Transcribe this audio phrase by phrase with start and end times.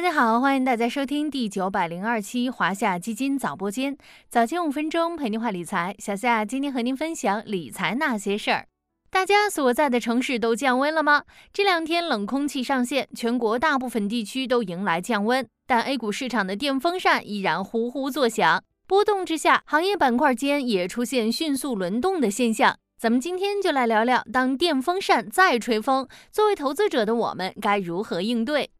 [0.00, 3.98] 大家好，欢迎大家收听第九百零二期华夏基金早播间，
[4.30, 5.94] 早间五分钟陪您话理财。
[5.98, 8.66] 小夏今天和您分享理财那些事儿。
[9.10, 11.24] 大家所在的城市都降温了吗？
[11.52, 18.64] 这两天冷空气上线，全国大部分地区都迎来降温，但 A 股市场的电风扇依然呼呼作响。
[18.86, 22.74] 波动之下，行业板块间也出现迅速轮动的现象。
[22.98, 28.70] 咱们今天就来聊聊，当电风扇再吹风，作为投资者的我们该如何应对？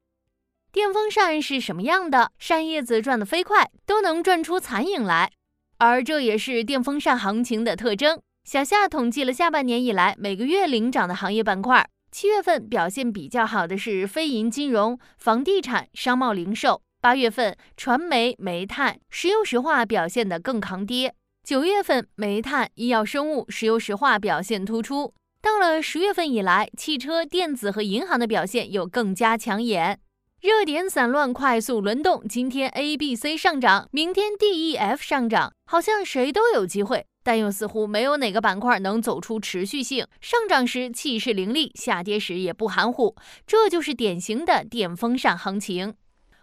[0.72, 2.30] 电风扇是什么样的？
[2.38, 5.32] 扇叶子转得飞快，都能转出残影来，
[5.78, 8.20] 而这也是电风扇行情的特征。
[8.44, 21.10] 小夏统计了下半年以来每个月领涨的行业板块，七月份表现比较好的是非银金融、房地产、商贸零售；八月份传媒、煤炭、石油石化表现得更抗跌；
[21.44, 25.12] 九月份煤炭、医药生物、石油石化表现突出。
[25.42, 29.98] 到了十月份以来，汽车、电子和银行的表现又更加抢眼。
[30.40, 32.26] 热点散乱，快速轮动。
[32.26, 40.06] 今天 A、B、C 上涨，明天 D、E、F 上涨，好像谁都有机会，但又似乎没有哪个板块能走出持续性。
[40.18, 43.14] 上涨时气势凌厉，下跌时也不含糊，
[43.46, 45.94] 这就是典型的电风扇行情。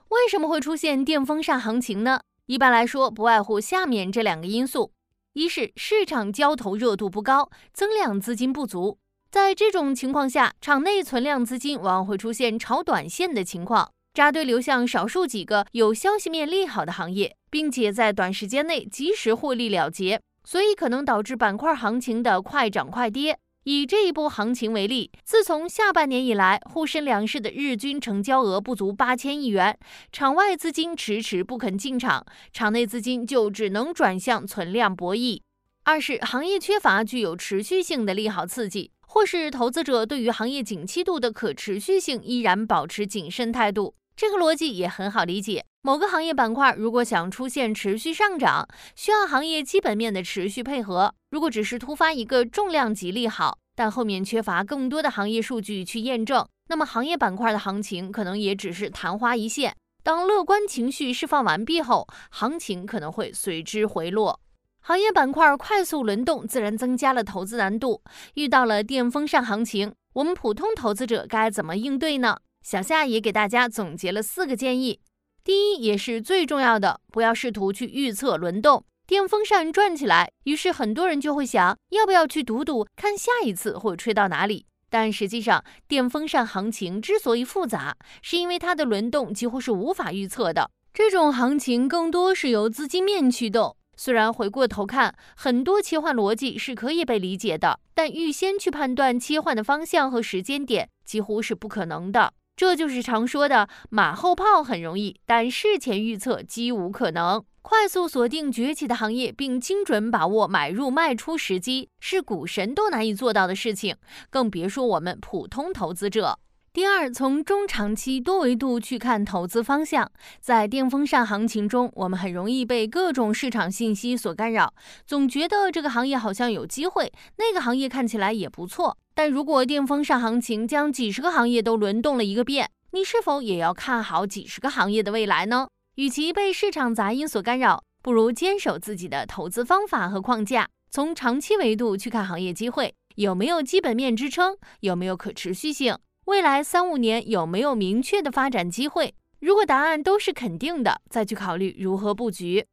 [0.09, 2.19] 为什么会出现电风扇行情呢？
[2.45, 4.91] 一般来说，不外乎下面这两个因素：
[5.33, 8.99] 一是市场交投热度不高，增量资金不足。
[9.29, 23.37] 在这种情况下，场内存量资金往往会出现炒短线的情况，扎堆流向少数几个有消息面利好的行业，并且在短时间内及时获利了结，所以可能导致板块行情的快涨快跌。
[23.65, 29.77] 以这一波行情为例，自从下半年以来，沪深两市的日均成交额不足八千亿元，
[30.09, 35.41] 场外资金迟迟不肯进场，场内资金就只能转向存量博弈。
[35.83, 38.91] 二是行业缺乏具有持续性的利好刺激。
[39.17, 45.65] 或是投资者对于行业景气度的可持续性依然保持谨慎态度，这个逻辑也很好理解。
[45.81, 51.11] 某个行业板块如果想出现持续上涨，需要行业基本面的持续配合。
[51.31, 59.75] 如果只是突发一个重量级利好，但后面缺乏更多的行业数据去验证，那么行业板块的行情可能也只是昙花一现。
[60.03, 64.39] 当乐观情绪释放完毕后，行情可能会随之回落。
[64.81, 68.01] 行业板块快速轮动，自然增加了投资难度。
[68.35, 72.37] 遇到了电风扇行情，我们普通投资者该怎么应对呢？
[72.63, 74.99] 小夏也给大家总结了四个建议。
[75.43, 78.83] 第一，也是最重要的，不要试图去预测轮动。
[79.05, 84.65] 电风扇转起来，于是很多人就会想，要不要去赌赌，看下一次会吹到哪里？
[84.89, 90.69] 但实际上，电风扇行情之所以复杂，是因为它的轮动几乎是无法预测的。
[90.93, 93.76] 这种行情更多是由资金面驱动。
[93.97, 102.31] 虽然回过头看，很多切换逻辑是可以被理解的，但预先去判断切换的方向和时间点几乎是不可能的。
[102.55, 107.43] 这就是常说的马后炮很容易，但事前预测几无可能。
[107.61, 113.97] 快速锁定崛起的行业，并精准把握买入卖出时机，是股神都难以做到的事情，
[114.29, 116.39] 更别说我们普通投资者。
[116.77, 120.11] 第二，从中长期多维度去看投资方向。
[120.39, 124.71] 在电风扇行情中，我们很容易被各种市场信息所干扰，
[125.03, 128.95] 总觉得这个行业好像有机会，那个行业看起来也不错。
[129.15, 135.67] 但如果电风扇行情将几十个行业都轮动了一个遍，你是否也要看好几十个行业的未来呢？
[135.95, 145.97] 与其被市场杂音所干扰，不如坚守自己的投资方法和框架，从长期维度去看行业机会有没有基本面支撑，有没有可持续性。
[146.27, 149.15] 未来三五年有没有明确的发展机会？
[149.39, 152.67] 如果答案都是肯定的，再去考虑如何布局。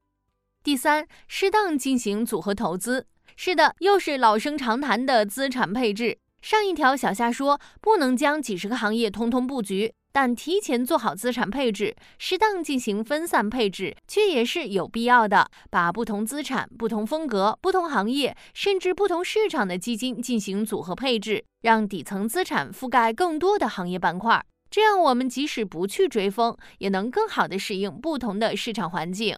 [0.64, 3.06] 第三，适当进行组合投资。
[3.36, 6.18] 是的，又是老生常谈的资产配置。
[6.42, 9.94] 上一条小夏说，不能将几十个行业通通布局。
[10.14, 15.50] 但提前做好资产配置，适当进行分散配置，却也是有必要的。
[15.70, 24.40] 把不同资产、不同风格、不同行业，甚至不同市场的基金进行组合配置，让底层资产覆盖更多的行业板块。
[24.70, 29.36] 这样，我们即使不去追风，也能更好的适应不同的市场环境。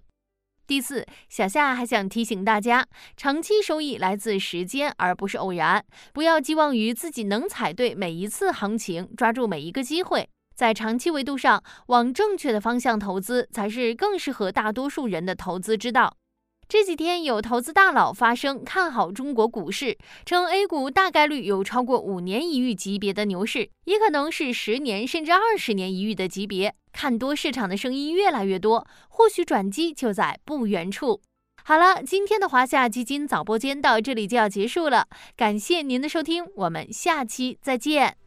[0.67, 2.87] 第四，小夏还想提醒大家，
[3.17, 5.82] 长期收益来自时间，而不是偶然。
[6.12, 10.29] 不要寄望于自己能踩对每一次行情，抓住每一个机会。
[10.56, 16.17] 在长期维度上，往正确的方向投资才是更适合大多数人的投资之道。
[16.69, 26.75] 这几天有投资大佬发声看好中国股市，称 A 股大概率有超过五年一遇级别的牛市，也可能是十年甚至二十年一遇的级别。
[26.93, 31.20] 看多市场的声音越来越多，或许转机就在不远处。
[31.62, 35.06] 好了，今天的华夏基金早播间到这里就要结束了，
[35.37, 38.25] 感谢您的收听，我们下期再见。